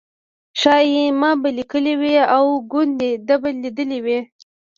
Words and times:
شایي 0.61 1.03
ما 1.21 1.31
به 1.41 1.49
لیکلي 1.57 1.93
وي 2.01 2.15
او 2.37 2.45
ګوندې 2.71 3.11
ده 3.27 3.35
به 3.41 3.49
لیدلي 3.61 3.99
وي. 4.05 4.19